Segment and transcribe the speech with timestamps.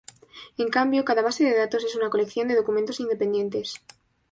[0.63, 3.67] En cambio, cada base de datos es una colección de documentos independientes.